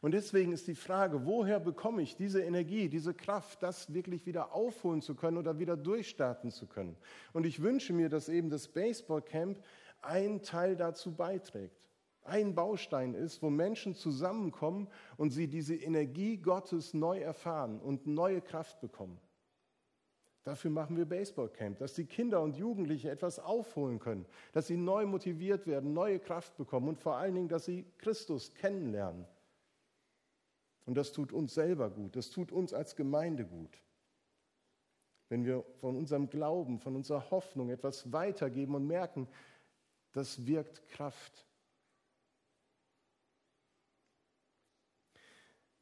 Und 0.00 0.12
deswegen 0.12 0.52
ist 0.52 0.66
die 0.66 0.74
Frage, 0.74 1.26
woher 1.26 1.60
bekomme 1.60 2.00
ich 2.00 2.16
diese 2.16 2.42
Energie, 2.42 2.88
diese 2.88 3.12
Kraft, 3.12 3.62
das 3.62 3.92
wirklich 3.92 4.24
wieder 4.24 4.54
aufholen 4.54 5.02
zu 5.02 5.14
können 5.14 5.36
oder 5.36 5.58
wieder 5.58 5.76
durchstarten 5.76 6.50
zu 6.50 6.66
können. 6.66 6.96
Und 7.34 7.44
ich 7.44 7.60
wünsche 7.60 7.92
mir, 7.92 8.08
dass 8.08 8.30
eben 8.30 8.48
das 8.48 8.68
Baseballcamp 8.68 9.62
ein 10.00 10.42
Teil 10.42 10.76
dazu 10.76 11.14
beiträgt. 11.14 11.90
Ein 12.22 12.54
Baustein 12.54 13.12
ist, 13.14 13.42
wo 13.42 13.50
Menschen 13.50 13.94
zusammenkommen 13.94 14.88
und 15.18 15.30
sie 15.30 15.48
diese 15.48 15.74
Energie 15.74 16.38
Gottes 16.38 16.94
neu 16.94 17.18
erfahren 17.18 17.78
und 17.78 18.06
neue 18.06 18.40
Kraft 18.40 18.80
bekommen. 18.80 19.18
Dafür 20.44 20.70
machen 20.70 20.96
wir 20.96 21.04
Baseballcamp, 21.04 21.78
dass 21.78 21.92
die 21.92 22.06
Kinder 22.06 22.40
und 22.40 22.56
Jugendliche 22.56 23.10
etwas 23.10 23.38
aufholen 23.38 23.98
können, 23.98 24.24
dass 24.52 24.66
sie 24.66 24.78
neu 24.78 25.04
motiviert 25.04 25.66
werden, 25.66 25.92
neue 25.92 26.18
Kraft 26.18 26.56
bekommen 26.56 26.88
und 26.88 26.98
vor 26.98 27.16
allen 27.16 27.34
Dingen, 27.34 27.48
dass 27.48 27.66
sie 27.66 27.84
Christus 27.98 28.54
kennenlernen 28.54 29.26
und 30.90 30.96
das 30.96 31.12
tut 31.12 31.32
uns 31.32 31.54
selber 31.54 31.88
gut, 31.88 32.16
das 32.16 32.30
tut 32.30 32.50
uns 32.50 32.74
als 32.74 32.96
Gemeinde 32.96 33.46
gut. 33.46 33.80
Wenn 35.28 35.44
wir 35.44 35.64
von 35.78 35.94
unserem 35.94 36.28
Glauben, 36.28 36.80
von 36.80 36.96
unserer 36.96 37.30
Hoffnung 37.30 37.70
etwas 37.70 38.12
weitergeben 38.12 38.74
und 38.74 38.88
merken, 38.88 39.28
das 40.10 40.48
wirkt 40.48 40.88
Kraft. 40.88 41.46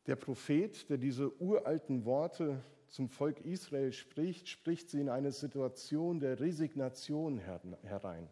Der 0.04 0.16
Prophet, 0.16 0.90
der 0.90 0.98
diese 0.98 1.34
uralten 1.40 2.04
Worte 2.04 2.62
zum 2.88 3.08
Volk 3.08 3.40
Israel 3.46 3.94
spricht, 3.94 4.46
spricht 4.46 4.90
sie 4.90 5.00
in 5.00 5.08
eine 5.08 5.32
Situation 5.32 6.20
der 6.20 6.38
Resignation 6.38 7.38
herein. 7.38 8.28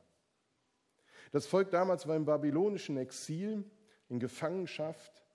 Das 1.33 1.47
Volk 1.47 1.71
damals 1.71 2.07
war 2.07 2.17
im 2.17 2.27
babylonischen 2.27 2.99
Exil, 2.99 3.65
in 4.11 4.21
Gefangenschaft. 4.21 5.26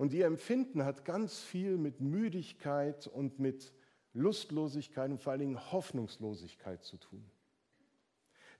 Und 0.00 0.14
ihr 0.14 0.24
Empfinden 0.24 0.86
hat 0.86 1.04
ganz 1.04 1.40
viel 1.40 1.76
mit 1.76 2.00
Müdigkeit 2.00 3.06
und 3.06 3.38
mit 3.38 3.74
Lustlosigkeit 4.14 5.10
und 5.10 5.20
vor 5.20 5.32
allen 5.32 5.40
Dingen 5.40 5.72
Hoffnungslosigkeit 5.72 6.82
zu 6.82 6.96
tun. 6.96 7.22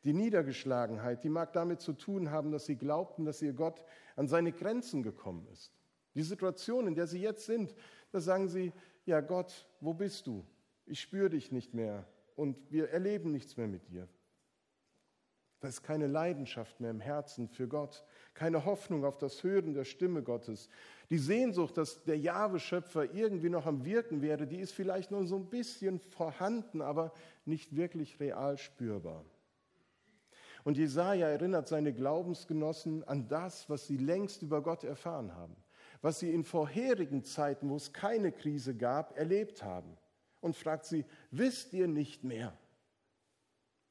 Die 0.05 0.13
Niedergeschlagenheit, 0.13 1.25
die 1.25 1.31
mag 1.31 1.55
damit 1.55 1.81
zu 1.81 1.95
tun 1.95 2.31
haben, 2.31 2.53
dass 2.53 2.67
sie 2.67 2.77
glaubten, 2.77 3.25
dass 3.25 3.41
ihr 3.41 3.55
Gott 3.55 3.83
an 4.17 4.29
seine 4.29 4.53
Grenzen 4.53 5.03
gekommen 5.03 5.47
ist. 5.51 5.73
Die 6.15 6.25
Situation, 6.25 6.87
in 6.87 6.95
der 6.95 7.07
sie 7.07 7.23
jetzt 7.23 7.47
sind, 7.47 7.75
da 8.13 8.21
sagen 8.21 8.47
sie, 8.47 8.75
ja 9.07 9.23
Gott, 9.23 9.67
wo 9.81 9.95
bist 9.95 10.27
du? 10.27 10.45
Ich 10.85 11.01
spüre 11.01 11.31
dich 11.31 11.53
nicht 11.53 11.73
mehr 11.73 12.07
und 12.37 12.71
wir 12.71 12.91
erleben 12.91 13.33
nichts 13.33 13.57
mehr 13.57 13.67
mit 13.67 13.89
dir. 13.89 14.11
Da 15.61 15.69
ist 15.69 15.83
keine 15.83 16.07
Leidenschaft 16.07 16.81
mehr 16.81 16.91
im 16.91 17.01
Herzen 17.01 17.47
für 17.47 17.69
Gott, 17.69 18.03
keine 18.33 18.65
Hoffnung 18.65 19.05
auf 19.05 19.19
das 19.19 19.43
Hören 19.43 19.75
der 19.75 19.85
Stimme 19.85 20.23
Gottes. 20.23 20.71
Die 21.11 21.19
Sehnsucht, 21.19 21.77
dass 21.77 22.03
der 22.05 22.19
Jahwe-Schöpfer 22.19 23.13
irgendwie 23.13 23.51
noch 23.51 23.67
am 23.67 23.85
Wirken 23.85 24.23
wäre, 24.23 24.47
die 24.47 24.59
ist 24.59 24.73
vielleicht 24.73 25.11
nur 25.11 25.27
so 25.27 25.37
ein 25.37 25.51
bisschen 25.51 26.01
vorhanden, 26.01 26.81
aber 26.81 27.13
nicht 27.45 27.77
wirklich 27.77 28.19
real 28.21 28.57
spürbar. 28.57 29.25
Und 30.65 30.79
Jesaja 30.79 31.29
erinnert 31.29 31.69
seine 31.69 31.93
Glaubensgenossen 31.93 33.05
an 33.05 33.29
das, 33.29 33.69
was 33.69 33.87
sie 33.87 33.97
längst 33.99 34.43
über 34.43 34.63
Gott 34.63 34.85
erfahren 34.85 35.35
haben, 35.35 35.57
was 36.01 36.21
sie 36.21 36.33
in 36.33 36.45
vorherigen 36.45 37.23
Zeiten, 37.25 37.69
wo 37.69 37.77
es 37.77 37.93
keine 37.93 38.33
Krise 38.33 38.75
gab, 38.75 39.17
erlebt 39.17 39.63
haben. 39.63 39.97
Und 40.41 40.57
fragt 40.57 40.87
sie, 40.87 41.05
wisst 41.31 41.75
ihr 41.75 41.87
nicht 41.87 42.25
mehr? 42.25 42.57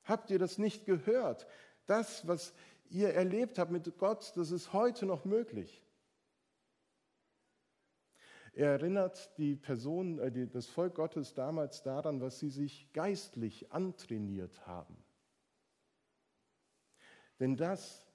Habt 0.10 0.32
ihr 0.32 0.40
das 0.40 0.58
nicht 0.58 0.88
gehört? 0.88 1.46
Das, 1.86 2.28
was 2.28 2.56
ihr 2.90 3.14
erlebt 3.14 3.60
habt 3.60 3.70
mit 3.70 3.96
Gott, 4.00 4.34
das 4.36 4.50
ist 4.50 4.74
heute 4.74 5.06
noch 5.06 5.24
möglich. 5.24 5.84
Er 8.54 8.72
erinnert 8.72 9.38
die 9.38 9.56
Person, 9.56 10.18
äh, 10.18 10.48
das 10.48 10.66
Volk 10.66 10.96
Gottes 10.96 11.36
damals 11.36 11.84
daran, 11.84 12.22
was 12.22 12.40
sie 12.40 12.50
sich 12.50 12.92
geistlich 12.92 13.72
antrainiert 13.72 14.66
haben. 14.66 14.98
Denn 17.40 17.56
das, 17.56 18.08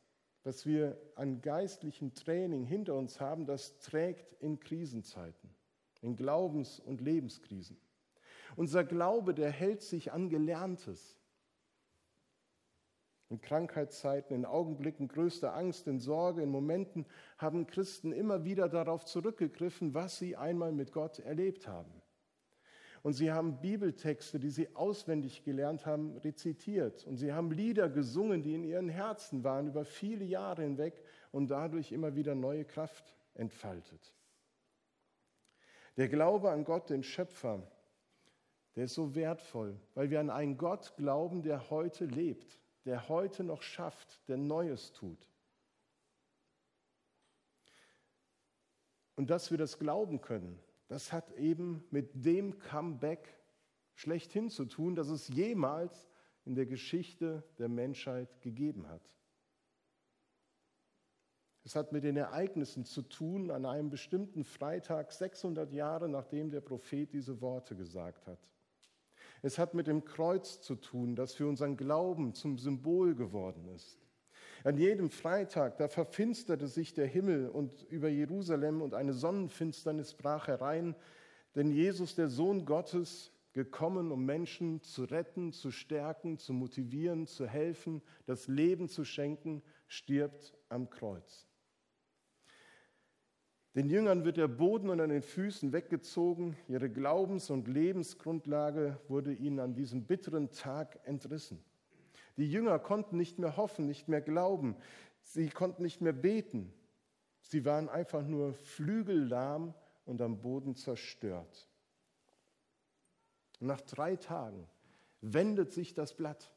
was 0.43 0.67
wir 0.67 1.01
an 1.15 1.41
geistlichem 1.43 2.13
Training 2.13 2.65
hinter 2.65 2.95
uns 2.95 3.21
haben, 3.21 3.47
das 3.47 3.79
trägt 3.79 4.33
in 4.43 4.59
Krisenzeiten, 4.59 5.55
in 6.03 6.17
Glaubens- 6.17 6.81
und 6.81 7.01
Lebenskrisen. 7.01 7.81
Unser 8.57 8.83
Glaube, 8.83 9.33
der 9.33 9.53
hält 9.53 9.81
sich 9.81 10.13
an 10.13 10.29
Gelerntes. 10.29 11.21
In 13.31 13.41
Krankheitszeiten, 13.41 14.35
in 14.35 14.45
Augenblicken 14.45 15.09
größter 15.09 15.55
Angst, 15.55 15.87
in 15.89 15.99
Sorge, 15.99 16.43
in 16.43 16.51
Momenten 16.51 17.07
haben 17.39 17.67
Christen 17.67 18.13
immer 18.13 18.45
wieder 18.45 18.69
darauf 18.69 19.05
zurückgegriffen, 19.05 19.95
was 19.95 20.19
sie 20.19 20.37
einmal 20.37 20.73
mit 20.73 20.93
Gott 20.93 21.19
erlebt 21.21 21.67
haben. 21.67 22.03
Und 23.03 23.13
sie 23.13 23.31
haben 23.31 23.61
Bibeltexte, 23.61 24.39
die 24.39 24.49
sie 24.49 24.75
auswendig 24.75 25.45
gelernt 25.45 25.85
haben, 25.85 26.17
rezitiert. 26.19 27.07
Und 27.07 27.19
sie 27.19 27.35
haben 27.35 27.51
Lieder 27.51 27.91
gesungen, 27.91 28.43
die 28.43 28.55
in 28.55 28.65
ihren 28.65 28.89
Herzen 28.89 29.45
waren 29.45 29.69
über 29.69 29.85
viele 29.85 30.25
Jahre 30.25 30.63
hinweg 30.63 31.03
und 31.31 31.51
dadurch 31.51 31.93
immer 31.93 32.17
wieder 32.17 32.35
neue 32.35 32.65
Kraft 32.65 33.15
entfaltet. 33.35 34.15
Der 35.99 36.09
Glaube 36.09 36.51
an 36.51 36.65
Gott, 36.65 36.89
den 36.89 37.03
Schöpfer, 37.03 37.63
der 38.75 38.85
ist 38.85 38.95
so 38.95 39.15
wertvoll, 39.15 39.79
weil 39.95 40.09
wir 40.09 40.21
an 40.21 40.31
einen 40.31 40.57
Gott 40.57 40.95
glauben, 40.97 41.43
der 41.43 41.69
heute 41.69 42.07
lebt, 42.07 42.59
der 42.85 43.09
heute 43.09 43.45
noch 43.45 43.63
schafft, 43.63 44.29
der 44.29 44.37
Neues 44.37 44.93
tut. 44.93 45.31
Und 49.17 49.31
dass 49.31 49.51
wir 49.51 49.59
das 49.59 49.79
glauben 49.79 50.21
können, 50.21 50.59
das 50.89 51.13
hat 51.13 51.33
eben 51.33 51.85
mit 51.91 52.11
dem 52.15 52.59
Comeback 52.59 53.39
schlechthin 53.95 54.51
zu 54.51 54.65
tun, 54.65 54.95
das 54.95 55.09
es 55.09 55.29
jemals 55.29 56.09
in 56.45 56.55
der 56.55 56.67
Geschichte 56.67 57.43
der 57.59 57.69
Menschheit 57.69 58.43
gegeben 58.43 58.89
hat. 58.89 59.15
Es 61.63 61.75
hat 61.75 61.93
mit 61.93 62.05
den 62.05 62.19
Ereignissen 62.19 62.85
zu 62.85 63.01
tun 63.01 63.51
an 63.51 63.65
einem 63.65 63.89
bestimmten 63.89 64.45
Freitag, 64.45 65.11
600 65.13 65.73
Jahre 65.73 66.09
nachdem 66.09 66.51
der 66.51 66.61
Prophet 66.61 67.11
diese 67.11 67.41
Worte 67.41 67.75
gesagt 67.75 68.27
hat. 68.27 68.39
Es 69.45 69.59
hat 69.59 69.75
mit 69.75 69.89
dem 69.89 70.07
Kreuz 70.07 70.63
zu 70.63 70.75
tun, 70.75 71.17
das 71.17 71.35
für 71.35 71.47
unseren 71.47 71.77
Glauben 71.77 72.33
zum 72.33 72.57
Symbol 72.57 73.15
geworden 73.15 73.69
ist. 73.69 73.99
An 74.65 74.79
jedem 74.79 75.11
Freitag, 75.11 75.77
da 75.77 75.87
verfinsterte 75.89 76.67
sich 76.67 76.95
der 76.95 77.07
Himmel 77.07 77.51
und 77.51 77.83
über 77.91 78.09
Jerusalem 78.09 78.81
und 78.81 78.95
eine 78.95 79.13
Sonnenfinsternis 79.13 80.15
brach 80.15 80.49
herein, 80.49 80.97
denn 81.55 81.71
Jesus, 81.71 82.15
der 82.15 82.29
Sohn 82.29 82.65
Gottes, 82.65 83.33
gekommen, 83.53 84.13
um 84.13 84.25
Menschen 84.25 84.81
zu 84.81 85.05
retten, 85.05 85.53
zu 85.53 85.71
stärken, 85.71 86.39
zu 86.39 86.55
motivieren, 86.55 87.27
zu 87.27 87.47
helfen, 87.47 88.01
das 88.25 88.49
Leben 88.49 88.89
zu 88.89 89.05
schenken, 89.05 89.63
stirbt 89.89 90.55
am 90.71 90.89
Kreuz. 90.89 91.47
Den 93.75 93.89
Jüngern 93.89 94.25
wird 94.25 94.37
der 94.37 94.47
Boden 94.47 94.89
unter 94.89 95.09
den 95.09 95.23
Füßen 95.23 95.73
weggezogen, 95.73 96.57
ihre 96.69 96.89
Glaubens- 96.89 97.51
und 97.51 97.67
Lebensgrundlage 97.67 99.01
wurde 99.09 99.33
ihnen 99.33 99.59
an 99.59 99.75
diesem 99.75 100.05
bitteren 100.05 100.53
Tag 100.53 101.01
entrissen. 101.05 101.59
Die 102.37 102.49
Jünger 102.49 102.79
konnten 102.79 103.17
nicht 103.17 103.41
mehr 103.41 103.57
hoffen, 103.57 103.87
nicht 103.87 104.09
mehr 104.09 104.21
glauben. 104.21 104.77
Sie 105.23 105.49
konnten 105.49 105.83
nicht 105.83 106.01
mehr 106.01 106.13
beten. 106.13 106.73
Sie 107.41 107.65
waren 107.65 107.89
einfach 107.89 108.23
nur 108.25 108.55
flügellahm 108.55 109.75
und 110.05 110.21
am 110.23 110.41
Boden 110.41 110.77
zerstört. 110.77 111.69
Nach 113.59 113.81
drei 113.81 114.15
Tagen 114.15 114.69
wendet 115.21 115.73
sich 115.73 115.95
das 115.95 116.15
Blatt. 116.15 116.54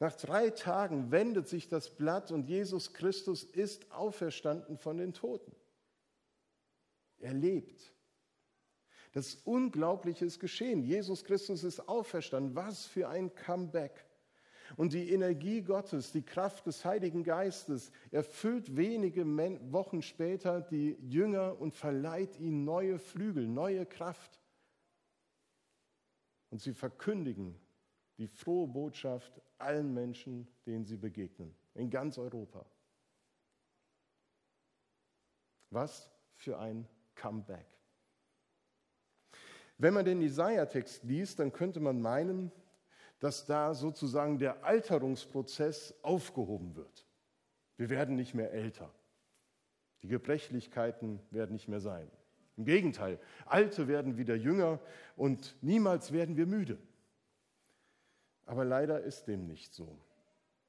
Nach 0.00 0.14
drei 0.14 0.50
Tagen 0.50 1.10
wendet 1.10 1.48
sich 1.48 1.68
das 1.68 1.90
Blatt 1.90 2.30
und 2.30 2.48
Jesus 2.48 2.92
Christus 2.92 3.42
ist 3.42 3.90
auferstanden 3.90 4.78
von 4.78 4.98
den 4.98 5.12
Toten. 5.12 5.52
Er 7.18 7.34
lebt. 7.34 7.92
Das 9.12 9.34
Unglaubliche 9.34 10.24
ist 10.24 10.38
geschehen. 10.38 10.84
Jesus 10.84 11.24
Christus 11.24 11.64
ist 11.64 11.88
auferstanden. 11.88 12.54
Was 12.54 12.86
für 12.86 13.08
ein 13.08 13.34
Comeback. 13.34 14.04
Und 14.76 14.92
die 14.92 15.10
Energie 15.10 15.62
Gottes, 15.62 16.12
die 16.12 16.22
Kraft 16.22 16.66
des 16.66 16.84
Heiligen 16.84 17.24
Geistes 17.24 17.90
erfüllt 18.10 18.76
wenige 18.76 19.24
Wochen 19.72 20.02
später 20.02 20.60
die 20.60 20.96
Jünger 21.00 21.58
und 21.58 21.74
verleiht 21.74 22.38
ihnen 22.38 22.64
neue 22.64 22.98
Flügel, 22.98 23.48
neue 23.48 23.86
Kraft. 23.86 24.38
Und 26.50 26.60
sie 26.60 26.74
verkündigen 26.74 27.58
die 28.18 28.26
frohe 28.26 28.66
Botschaft 28.66 29.40
allen 29.58 29.94
Menschen, 29.94 30.46
denen 30.66 30.84
sie 30.84 30.96
begegnen, 30.96 31.54
in 31.74 31.88
ganz 31.90 32.18
Europa. 32.18 32.64
Was 35.70 36.10
für 36.34 36.58
ein 36.58 36.86
Comeback. 37.14 37.66
Wenn 39.76 39.94
man 39.94 40.04
den 40.04 40.20
Jesaja-Text 40.20 41.04
liest, 41.04 41.38
dann 41.38 41.52
könnte 41.52 41.78
man 41.78 42.00
meinen, 42.00 42.50
dass 43.20 43.46
da 43.46 43.74
sozusagen 43.74 44.38
der 44.38 44.64
Alterungsprozess 44.64 45.94
aufgehoben 46.02 46.74
wird. 46.74 47.06
Wir 47.76 47.90
werden 47.90 48.16
nicht 48.16 48.34
mehr 48.34 48.52
älter. 48.52 48.92
Die 50.02 50.08
Gebrechlichkeiten 50.08 51.20
werden 51.30 51.52
nicht 51.52 51.68
mehr 51.68 51.80
sein. 51.80 52.10
Im 52.56 52.64
Gegenteil, 52.64 53.20
Alte 53.46 53.86
werden 53.86 54.16
wieder 54.16 54.34
jünger 54.34 54.80
und 55.16 55.56
niemals 55.60 56.12
werden 56.12 56.36
wir 56.36 56.46
müde. 56.46 56.78
Aber 58.48 58.64
leider 58.64 59.02
ist 59.02 59.28
dem 59.28 59.46
nicht 59.46 59.74
so. 59.74 59.98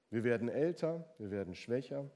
Wir 0.09 0.25
werden 0.25 0.50
älter, 0.50 1.05
wir 1.17 1.31
werden 1.31 1.55
schwächer. 1.55 2.12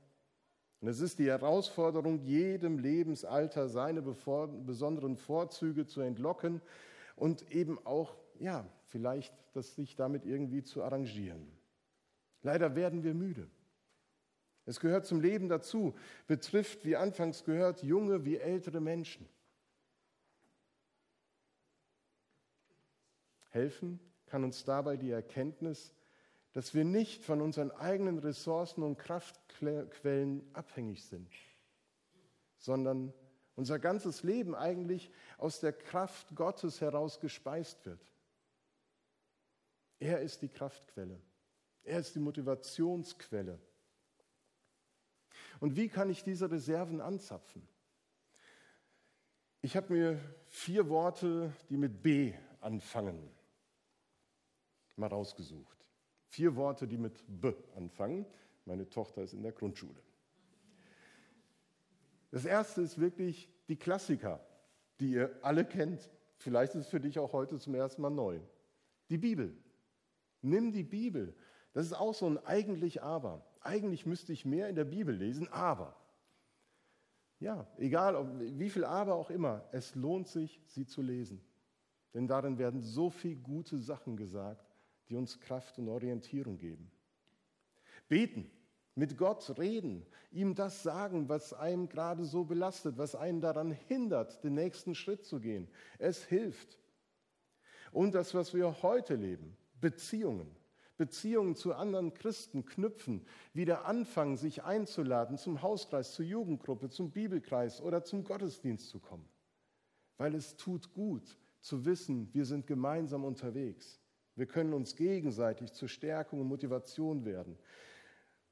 Und 0.81 0.89
es 0.89 0.99
ist 0.99 1.19
die 1.19 1.29
Herausforderung, 1.29 2.19
jedem 2.25 2.79
Lebensalter 2.79 3.69
seine 3.69 4.01
besonderen 4.01 5.15
Vorzüge 5.15 5.85
zu 5.85 6.01
entlocken 6.01 6.61
und 7.15 7.49
eben 7.49 7.79
auch, 7.85 8.17
ja, 8.39 8.67
vielleicht 8.87 9.33
das 9.53 9.73
sich 9.73 9.95
damit 9.95 10.25
irgendwie 10.25 10.63
zu 10.63 10.83
arrangieren. 10.83 11.47
Leider 12.41 12.75
werden 12.75 13.03
wir 13.05 13.13
müde. 13.13 13.49
Es 14.65 14.81
gehört 14.81 15.05
zum 15.05 15.21
Leben 15.21 15.47
dazu, 15.47 15.95
betrifft, 16.27 16.83
wie 16.83 16.97
anfangs 16.97 17.45
gehört, 17.45 17.83
junge 17.83 18.25
wie 18.25 18.35
ältere 18.35 18.81
Menschen. 18.81 19.29
Helfen 23.51 24.01
kann 24.33 24.43
uns 24.43 24.63
dabei 24.63 24.97
die 24.97 25.11
Erkenntnis, 25.11 25.93
dass 26.53 26.73
wir 26.73 26.85
nicht 26.85 27.23
von 27.23 27.39
unseren 27.39 27.69
eigenen 27.69 28.17
Ressourcen 28.17 28.81
und 28.81 28.97
Kraftquellen 28.97 30.41
abhängig 30.53 31.03
sind, 31.03 31.29
sondern 32.57 33.13
unser 33.55 33.77
ganzes 33.77 34.23
Leben 34.23 34.55
eigentlich 34.55 35.11
aus 35.37 35.59
der 35.59 35.71
Kraft 35.71 36.35
Gottes 36.35 36.81
heraus 36.81 37.19
gespeist 37.19 37.85
wird. 37.85 38.01
Er 39.99 40.21
ist 40.21 40.41
die 40.41 40.49
Kraftquelle. 40.49 41.21
Er 41.83 41.99
ist 41.99 42.15
die 42.15 42.19
Motivationsquelle. 42.19 43.59
Und 45.59 45.75
wie 45.75 45.89
kann 45.89 46.09
ich 46.09 46.23
diese 46.23 46.49
Reserven 46.49 47.01
anzapfen? 47.01 47.67
Ich 49.61 49.77
habe 49.77 49.93
mir 49.93 50.19
vier 50.47 50.89
Worte, 50.89 51.53
die 51.69 51.77
mit 51.77 52.01
B 52.01 52.33
anfangen, 52.61 53.29
mal 54.95 55.07
rausgesucht. 55.07 55.77
Vier 56.27 56.55
Worte, 56.55 56.87
die 56.87 56.97
mit 56.97 57.23
B 57.27 57.53
anfangen. 57.75 58.25
Meine 58.65 58.89
Tochter 58.89 59.23
ist 59.23 59.33
in 59.33 59.43
der 59.43 59.51
Grundschule. 59.51 60.01
Das 62.31 62.45
erste 62.45 62.81
ist 62.81 62.99
wirklich 62.99 63.49
die 63.67 63.75
Klassiker, 63.75 64.39
die 64.99 65.11
ihr 65.11 65.37
alle 65.41 65.65
kennt. 65.65 66.09
Vielleicht 66.37 66.73
ist 66.73 66.85
es 66.85 66.87
für 66.87 66.99
dich 66.99 67.19
auch 67.19 67.33
heute 67.33 67.59
zum 67.59 67.75
ersten 67.75 68.01
Mal 68.01 68.09
neu. 68.09 68.39
Die 69.09 69.17
Bibel. 69.17 69.55
Nimm 70.41 70.71
die 70.71 70.83
Bibel. 70.83 71.35
Das 71.73 71.85
ist 71.85 71.93
auch 71.93 72.13
so 72.13 72.27
ein 72.27 72.43
eigentlich 72.45 73.01
aber. 73.03 73.45
Eigentlich 73.61 74.05
müsste 74.05 74.33
ich 74.33 74.45
mehr 74.45 74.67
in 74.69 74.75
der 74.75 74.85
Bibel 74.85 75.15
lesen, 75.15 75.47
aber. 75.51 75.95
Ja, 77.39 77.67
egal 77.77 78.39
wie 78.57 78.69
viel 78.69 78.85
aber 78.85 79.15
auch 79.15 79.29
immer, 79.29 79.67
es 79.71 79.95
lohnt 79.95 80.27
sich, 80.27 80.61
sie 80.65 80.85
zu 80.85 81.01
lesen. 81.01 81.43
Denn 82.13 82.27
darin 82.27 82.57
werden 82.57 82.81
so 82.81 83.09
viele 83.09 83.35
gute 83.35 83.77
Sachen 83.79 84.17
gesagt, 84.17 84.72
die 85.09 85.15
uns 85.15 85.39
Kraft 85.39 85.77
und 85.79 85.89
Orientierung 85.89 86.57
geben. 86.57 86.91
Beten, 88.07 88.49
mit 88.95 89.17
Gott 89.17 89.57
reden, 89.57 90.05
ihm 90.31 90.53
das 90.53 90.83
sagen, 90.83 91.27
was 91.27 91.53
einem 91.53 91.89
gerade 91.89 92.25
so 92.25 92.43
belastet, 92.43 92.97
was 92.97 93.15
einen 93.15 93.41
daran 93.41 93.71
hindert, 93.71 94.43
den 94.43 94.53
nächsten 94.53 94.93
Schritt 94.93 95.25
zu 95.25 95.39
gehen. 95.39 95.67
Es 95.97 96.23
hilft. 96.23 96.77
Und 97.91 98.13
das, 98.13 98.33
was 98.33 98.53
wir 98.53 98.81
heute 98.83 99.15
leben, 99.15 99.57
Beziehungen. 99.81 100.55
Beziehungen 100.95 101.55
zu 101.55 101.73
anderen 101.73 102.13
Christen 102.13 102.65
knüpfen, 102.65 103.25
wieder 103.53 103.85
anfangen, 103.85 104.37
sich 104.37 104.63
einzuladen, 104.63 105.37
zum 105.37 105.63
Hauskreis, 105.63 106.13
zur 106.13 106.25
Jugendgruppe, 106.25 106.89
zum 106.89 107.11
Bibelkreis 107.11 107.81
oder 107.81 108.03
zum 108.03 108.23
Gottesdienst 108.23 108.89
zu 108.89 108.99
kommen. 108.99 109.27
Weil 110.17 110.35
es 110.35 110.55
tut 110.55 110.93
gut 110.93 111.37
zu 111.61 111.85
wissen, 111.85 112.31
wir 112.33 112.45
sind 112.45 112.67
gemeinsam 112.67 113.23
unterwegs. 113.23 114.02
Wir 114.35 114.45
können 114.45 114.73
uns 114.73 114.95
gegenseitig 114.95 115.71
zur 115.73 115.87
Stärkung 115.87 116.41
und 116.41 116.47
Motivation 116.47 117.25
werden. 117.25 117.57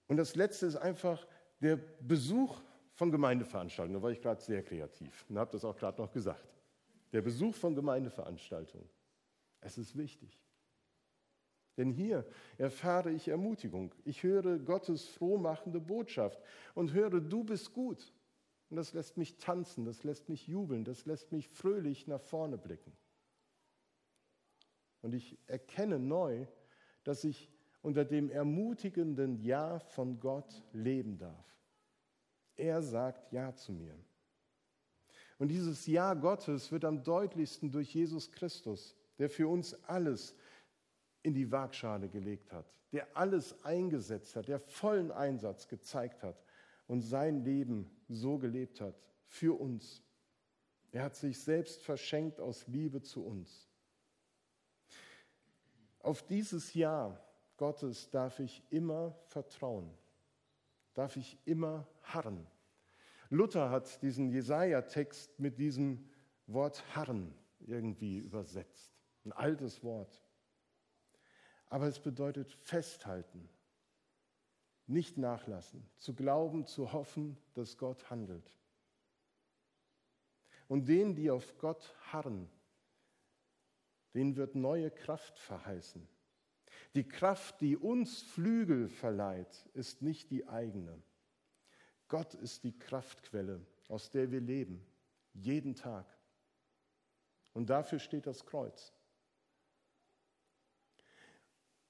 Und 0.08 0.18
das 0.18 0.36
Letzte 0.36 0.66
ist 0.66 0.76
einfach 0.76 1.26
der 1.62 1.78
Besuch 2.02 2.62
von 2.94 3.12
Gemeindeveranstaltungen. 3.12 4.00
Da 4.00 4.04
war 4.04 4.12
ich 4.12 4.22
gerade 4.22 4.42
sehr 4.42 4.64
kreativ 4.64 5.26
und 5.30 5.38
habe 5.40 5.52
das 5.52 5.66
auch 5.66 5.76
gerade 5.76 6.02
noch 6.02 6.12
gesagt. 6.12 6.48
Der 7.14 7.22
Besuch 7.22 7.56
von 7.56 7.76
Gemeindeveranstaltungen. 7.76 8.88
Es 9.60 9.78
ist 9.78 9.98
wichtig. 9.98 10.40
Denn 11.78 11.90
hier 11.90 12.26
erfahre 12.58 13.12
ich 13.12 13.28
Ermutigung. 13.28 13.94
Ich 14.04 14.24
höre 14.24 14.60
Gottes 14.60 15.08
frohmachende 15.08 15.80
Botschaft 15.80 16.40
und 16.76 16.94
höre, 16.94 17.22
du 17.22 17.44
bist 17.44 17.74
gut. 17.74 18.14
Und 18.70 18.78
das 18.78 18.94
lässt 18.94 19.18
mich 19.18 19.38
tanzen, 19.38 19.86
das 19.86 20.04
lässt 20.04 20.30
mich 20.30 20.48
jubeln, 20.48 20.84
das 20.84 21.06
lässt 21.06 21.32
mich 21.32 21.48
fröhlich 21.48 22.08
nach 22.08 22.22
vorne 22.22 22.58
blicken. 22.58 22.94
Und 25.02 25.14
ich 25.14 25.38
erkenne 25.48 26.00
neu, 26.00 26.46
dass 27.04 27.24
ich 27.24 27.50
unter 27.82 28.06
dem 28.06 28.30
ermutigenden 28.30 29.42
Ja 29.42 29.80
von 29.80 30.20
Gott 30.20 30.64
leben 30.72 31.18
darf. 31.18 31.46
Er 32.56 32.82
sagt 32.82 33.32
Ja 33.32 33.56
zu 33.56 33.74
mir. 33.74 33.96
Und 35.40 35.48
dieses 35.48 35.88
Ja 35.88 36.14
Gottes 36.14 36.72
wird 36.72 36.86
am 36.86 37.04
deutlichsten 37.04 37.72
durch 37.72 37.94
Jesus 37.96 38.32
Christus, 38.32 38.96
der 39.18 39.30
für 39.30 39.48
uns 39.48 39.74
alles 39.86 40.36
in 41.24 41.34
die 41.34 41.52
Waagschale 41.52 42.10
gelegt 42.10 42.52
hat, 42.52 42.72
der 42.92 43.18
alles 43.18 43.64
eingesetzt 43.64 44.36
hat, 44.36 44.48
der 44.48 44.60
vollen 44.60 45.12
Einsatz 45.12 45.68
gezeigt 45.68 46.22
hat 46.22 46.44
und 46.86 47.02
sein 47.02 47.44
Leben 47.44 47.90
so 48.08 48.38
gelebt 48.38 48.82
hat 48.82 49.00
für 49.26 49.60
uns. 49.60 50.04
Er 50.92 51.04
hat 51.04 51.16
sich 51.16 51.40
selbst 51.40 51.82
verschenkt 51.82 52.40
aus 52.40 52.68
Liebe 52.68 53.02
zu 53.02 53.26
uns. 53.26 53.71
Auf 56.04 56.24
dieses 56.24 56.74
Ja 56.74 57.20
Gottes 57.58 58.10
darf 58.10 58.40
ich 58.40 58.64
immer 58.72 59.16
vertrauen, 59.26 59.92
darf 60.94 61.16
ich 61.16 61.38
immer 61.46 61.88
harren. 62.02 62.48
Luther 63.30 63.70
hat 63.70 64.02
diesen 64.02 64.30
Jesaja-Text 64.30 65.40
mit 65.40 65.58
diesem 65.58 66.10
Wort 66.48 66.84
harren 66.96 67.34
irgendwie 67.60 68.18
übersetzt. 68.20 68.92
Ein 69.24 69.32
altes 69.32 69.84
Wort. 69.84 70.24
Aber 71.68 71.86
es 71.86 72.00
bedeutet 72.00 72.52
festhalten, 72.52 73.48
nicht 74.88 75.18
nachlassen, 75.18 75.88
zu 75.98 76.14
glauben, 76.14 76.66
zu 76.66 76.92
hoffen, 76.92 77.38
dass 77.54 77.78
Gott 77.78 78.10
handelt. 78.10 78.58
Und 80.68 80.88
denen, 80.88 81.16
die 81.16 81.30
auf 81.30 81.58
Gott 81.60 81.96
harren, 82.12 82.50
denen 84.14 84.36
wird 84.36 84.56
neue 84.56 84.92
Kraft 84.92 85.40
verheißen. 85.40 86.08
Die 86.96 87.08
Kraft, 87.08 87.62
die 87.62 87.78
uns 87.78 88.22
Flügel 88.22 88.90
verleiht, 88.90 89.70
ist 89.74 90.02
nicht 90.02 90.30
die 90.30 90.48
eigene. 90.48 91.02
Gott 92.08 92.34
ist 92.34 92.64
die 92.64 92.78
Kraftquelle, 92.78 93.66
aus 93.88 94.10
der 94.10 94.32
wir 94.32 94.42
leben, 94.42 94.86
jeden 95.34 95.76
Tag. 95.76 96.06
Und 97.54 97.70
dafür 97.70 98.00
steht 98.00 98.28
das 98.28 98.46
Kreuz. 98.46 98.94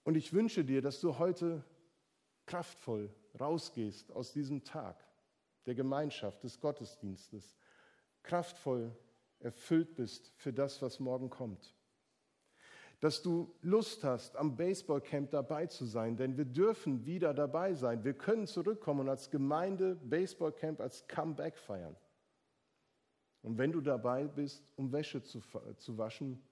Und 0.04 0.16
ich 0.16 0.34
wünsche 0.34 0.64
dir, 0.64 0.82
dass 0.82 1.00
du 1.00 1.18
heute 1.18 1.64
kraftvoll 2.46 3.14
rausgehst 3.40 4.12
aus 4.12 4.32
diesem 4.32 4.64
Tag 4.64 5.04
der 5.66 5.76
Gemeinschaft, 5.76 6.44
des 6.44 6.60
Gottesdienstes, 6.60 7.56
kraftvoll 8.24 8.96
erfüllt 9.40 9.96
bist 9.96 10.32
für 10.36 10.54
das, 10.54 10.82
was 10.82 11.00
morgen 11.00 11.30
kommt 11.30 11.76
dass 13.02 13.24
du 13.24 13.52
Lust 13.62 14.04
hast, 14.04 14.38
am 14.38 14.56
Baseballcamp 14.56 15.32
dabei 15.32 15.66
zu 15.66 15.86
sein, 15.86 16.16
denn 16.16 16.38
wir 16.38 16.46
dürfen 16.46 17.04
wieder 17.04 17.34
dabei 17.34 17.74
sein. 17.74 18.04
Wir 18.04 18.14
können 18.14 18.46
zurückkommen 18.46 19.02
und 19.02 19.10
als 19.10 19.32
Gemeinde 19.32 19.96
Baseballcamp 19.96 20.80
als 20.80 21.08
Comeback 21.08 21.58
feiern. 21.58 21.96
Und 23.42 23.58
wenn 23.58 23.72
du 23.72 23.82
dabei 23.82 24.28
bist, 24.28 24.64
um 24.76 24.92
Wäsche 24.92 25.24
zu, 25.24 25.42
zu 25.78 25.98
waschen, 25.98 26.44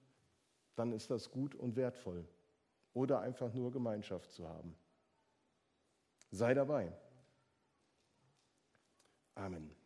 dann 0.74 0.90
ist 0.92 1.08
das 1.08 1.30
gut 1.30 1.54
und 1.54 1.76
wertvoll. 1.76 2.26
Oder 2.94 3.20
einfach 3.20 3.54
nur 3.54 3.70
Gemeinschaft 3.70 4.32
zu 4.32 4.48
haben. 4.48 4.74
Sei 6.32 6.52
dabei. 6.52 6.92
Amen. 9.36 9.79